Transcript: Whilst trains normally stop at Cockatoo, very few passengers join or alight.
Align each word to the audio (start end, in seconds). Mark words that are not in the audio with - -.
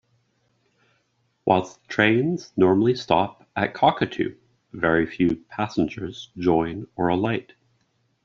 Whilst 1.45 1.79
trains 1.87 2.51
normally 2.57 2.95
stop 2.95 3.47
at 3.55 3.75
Cockatoo, 3.75 4.35
very 4.73 5.05
few 5.05 5.35
passengers 5.51 6.31
join 6.39 6.87
or 6.95 7.09
alight. 7.09 7.53